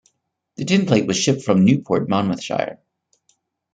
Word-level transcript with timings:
The 0.55 0.65
tinplate 0.65 1.05
was 1.05 1.15
shipped 1.15 1.43
from 1.43 1.63
Newport, 1.63 2.09
Monmouthshire. 2.09 2.79